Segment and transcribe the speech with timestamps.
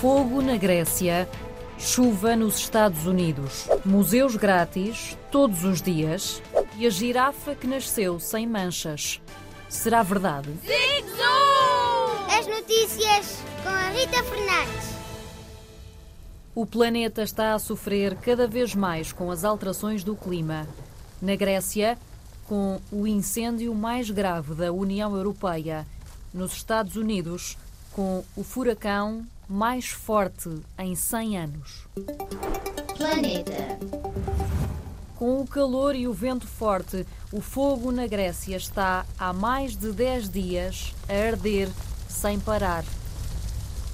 [0.00, 1.28] Fogo na Grécia,
[1.76, 6.40] chuva nos Estados Unidos, museus grátis todos os dias
[6.76, 9.20] e a girafa que nasceu sem manchas.
[9.68, 10.50] Será verdade?
[12.30, 14.88] As notícias com a Rita Fernandes.
[16.54, 20.68] O planeta está a sofrer cada vez mais com as alterações do clima.
[21.20, 21.98] Na Grécia,
[22.46, 25.84] com o incêndio mais grave da União Europeia.
[26.32, 27.58] Nos Estados Unidos,
[27.92, 31.88] com o furacão mais forte em 100 anos.
[32.96, 33.78] Planeta.
[35.16, 39.90] Com o calor e o vento forte, o fogo na Grécia está há mais de
[39.90, 41.68] 10 dias a arder
[42.08, 42.84] sem parar.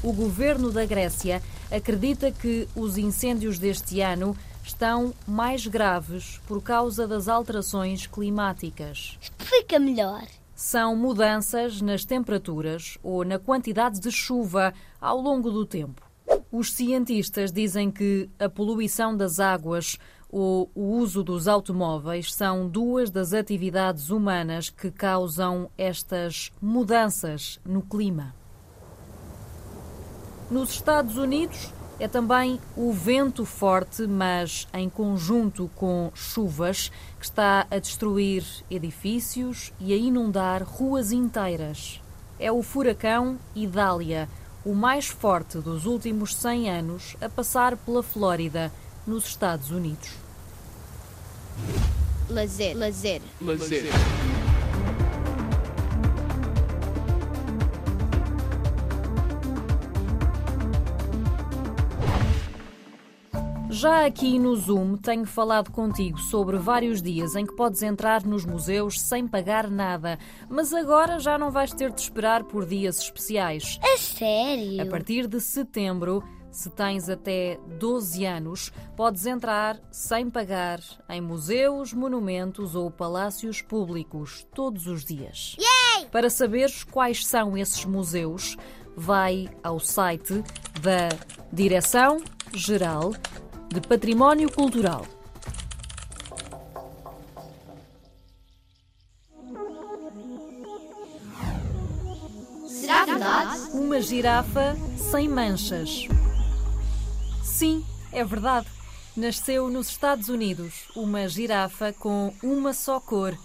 [0.02, 7.06] O governo da Grécia acredita que os incêndios deste ano estão mais graves por causa
[7.06, 9.18] das alterações climáticas.
[9.20, 10.24] Explica melhor.
[10.54, 16.02] São mudanças nas temperaturas ou na quantidade de chuva ao longo do tempo.
[16.50, 19.98] Os cientistas dizem que a poluição das águas
[20.30, 27.82] ou o uso dos automóveis são duas das atividades humanas que causam estas mudanças no
[27.82, 28.34] clima.
[30.50, 37.66] Nos Estados Unidos é também o vento forte, mas em conjunto com chuvas, que está
[37.70, 42.00] a destruir edifícios e a inundar ruas inteiras.
[42.38, 44.28] É o furacão Idália,
[44.64, 48.72] o mais forte dos últimos 100 anos, a passar pela Flórida,
[49.06, 50.10] nos Estados Unidos.
[52.28, 52.76] Lazer.
[52.76, 53.20] Lazer.
[53.40, 53.84] Lazer.
[63.84, 68.46] Já aqui no Zoom tenho falado contigo sobre vários dias em que podes entrar nos
[68.46, 70.18] museus sem pagar nada,
[70.48, 73.78] mas agora já não vais ter de esperar por dias especiais.
[73.82, 74.80] A sério?
[74.80, 81.92] A partir de setembro, se tens até 12 anos, podes entrar sem pagar em museus,
[81.92, 85.56] monumentos ou palácios públicos todos os dias.
[85.58, 86.06] Yay!
[86.06, 88.56] Para saberes quais são esses museus,
[88.96, 90.42] vai ao site
[90.80, 91.10] da
[91.52, 93.12] Direção-Geral
[93.74, 95.04] de Património Cultural.
[102.68, 103.60] Será verdade?
[103.72, 104.76] Uma girafa
[105.10, 106.06] sem manchas.
[107.42, 108.68] Sim, é verdade.
[109.16, 113.36] Nasceu nos Estados Unidos uma girafa com uma só cor,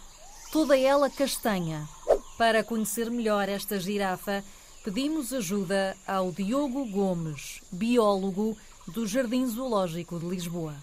[0.52, 1.90] toda ela castanha.
[2.38, 4.44] Para conhecer melhor esta girafa,
[4.84, 8.56] pedimos ajuda ao Diogo Gomes, biólogo
[8.90, 10.76] do Jardim Zoológico de Lisboa.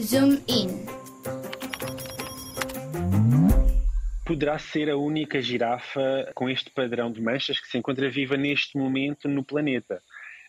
[0.00, 0.98] Zoom in.
[4.28, 8.76] poderá ser a única girafa com este padrão de manchas que se encontra viva neste
[8.76, 10.02] momento no planeta.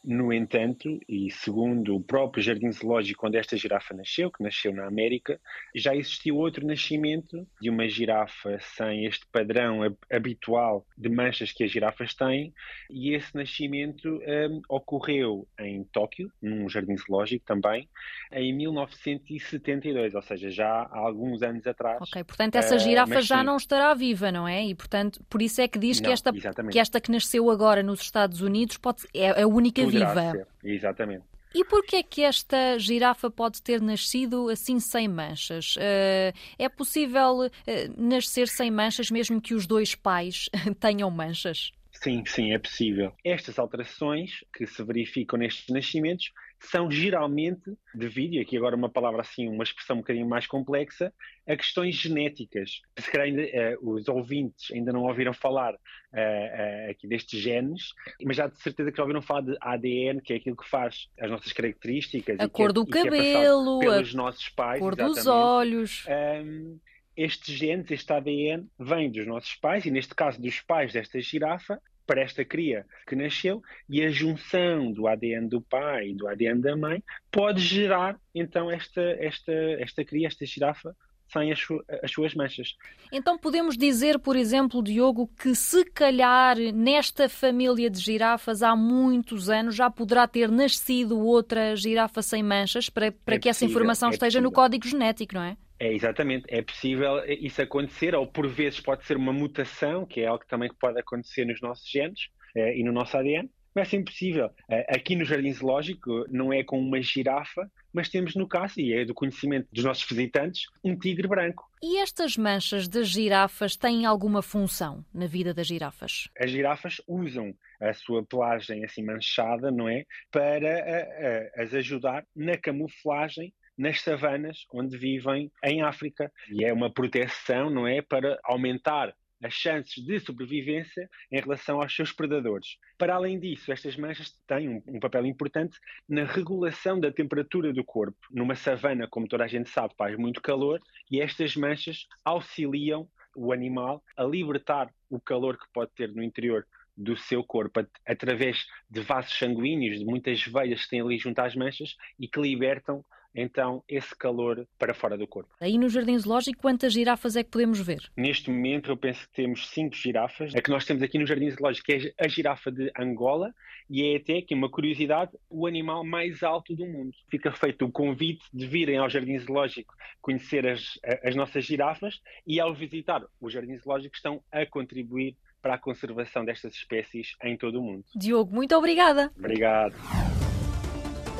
[0.03, 4.85] No entanto, e segundo o próprio Jardim Zoológico onde esta girafa nasceu, que nasceu na
[4.85, 5.39] América,
[5.75, 11.71] já existiu outro nascimento de uma girafa sem este padrão habitual de manchas que as
[11.71, 12.53] girafas têm,
[12.89, 17.89] e esse nascimento um, ocorreu em Tóquio, num jardim zoológico também,
[18.31, 21.99] em 1972, ou seja, já há alguns anos atrás.
[22.01, 23.45] Ok, portanto essa girafa uh, já sim.
[23.45, 24.65] não estará viva, não é?
[24.65, 26.73] E portanto, por isso é que diz que, Não, esta, exatamente.
[26.73, 30.47] que esta que nasceu agora nos Estados Unidos pode, é a única viva.
[30.63, 31.23] Exatamente.
[31.53, 35.75] E porquê é que esta girafa pode ter nascido assim sem manchas?
[35.79, 40.47] Eh, é possível eh, nascer sem manchas mesmo que os dois pais
[40.79, 41.71] tenham manchas?
[41.91, 43.11] Sim, sim, é possível.
[43.25, 46.31] Estas alterações que se verificam nestes nascimentos
[46.61, 51.13] são geralmente devido, e aqui agora uma palavra assim, uma expressão um bocadinho mais complexa,
[51.47, 52.81] a questões genéticas.
[52.97, 55.73] Se calhar ainda, eh, os ouvintes ainda não ouviram falar
[56.13, 57.93] eh, eh, aqui destes genes,
[58.23, 61.09] mas já de certeza que já ouviram falar de ADN, que é aquilo que faz
[61.19, 62.39] as nossas características.
[62.39, 65.43] A que cor é- do que é cabelo, a pelos nossos pais, Cor dos exatamente.
[65.43, 66.05] olhos.
[66.07, 66.79] Um,
[67.15, 71.81] estes genes, este ADN, vem dos nossos pais, e neste caso dos pais desta girafa,
[72.09, 76.59] para esta cria que nasceu, e a junção do ADN do pai e do ADN
[76.59, 80.95] da mãe pode gerar, então, esta, esta, esta cria, esta girafa,
[81.31, 81.59] sem as,
[82.01, 82.75] as suas manchas.
[83.11, 89.47] Então podemos dizer, por exemplo, Diogo, que se calhar nesta família de girafas há muitos
[89.51, 93.69] anos já poderá ter nascido outra girafa sem manchas para, para É que essa possível,
[93.69, 94.63] informação é esteja no possível.
[94.63, 95.55] código genético, não é?
[95.79, 100.27] É, exatamente, é possível isso acontecer, ou por vezes pode ser uma mutação, que é
[100.27, 103.97] algo que também pode acontecer nos nossos genes eh, e no nosso ADN, vai ser
[103.97, 104.49] impossível.
[104.69, 108.93] Eh, aqui no Jardim Zoológico não é com uma girafa, mas temos no caso, e
[108.93, 111.63] é do conhecimento dos nossos visitantes, um tigre branco.
[111.81, 116.27] E estas manchas das girafas têm alguma função na vida das girafas?
[116.37, 120.03] As girafas usam a sua pelagem assim manchada, não é?
[120.29, 126.29] Para a, a, as ajudar na camuflagem nas savanas onde vivem em África.
[126.51, 128.01] E é uma proteção, não é?
[128.01, 132.77] Para aumentar as chances de sobrevivência em relação aos seus predadores.
[132.97, 135.79] Para além disso, estas manchas têm um, um, papel importante
[136.09, 138.17] na regulação da temperatura do corpo.
[138.29, 143.53] Numa savana, como toda a gente sabe, faz muito calor e estas manchas auxiliam o
[143.53, 146.67] animal a libertar o calor que pode ter no interior
[146.97, 151.55] do seu corpo através de vasos sanguíneos, de muitas veias que têm ali junto às
[151.55, 155.53] manchas e que libertam então esse calor para fora do corpo.
[155.59, 157.99] Aí no Jardim Zoológico, quantas girafas é que podemos ver?
[158.15, 160.55] Neste momento, eu penso que temos cinco girafas.
[160.55, 163.53] A que nós temos aqui no Jardim Zoológico é a girafa de Angola
[163.89, 167.13] e é até, aqui uma curiosidade, o animal mais alto do mundo.
[167.29, 172.59] Fica feito o convite de virem ao Jardim Zoológico conhecer as, as nossas girafas e,
[172.59, 177.79] ao visitar o Jardim Zoológico, estão a contribuir para a conservação destas espécies em todo
[177.79, 178.05] o mundo.
[178.15, 179.31] Diogo, muito obrigada.
[179.37, 179.95] Obrigado.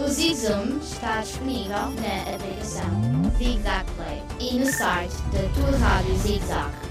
[0.02, 2.90] O ZigZoom está disponível na aplicação
[3.38, 6.89] Zigzag Play e no site da tua rádio Zigzag.